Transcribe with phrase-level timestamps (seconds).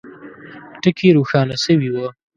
[0.81, 2.07] ټکي روښانه سوي وه.